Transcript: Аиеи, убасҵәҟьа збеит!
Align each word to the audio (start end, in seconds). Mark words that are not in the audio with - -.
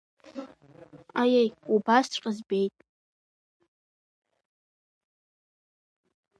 Аиеи, 1.21 1.49
убасҵәҟьа 1.73 2.31
збеит! 2.37 2.75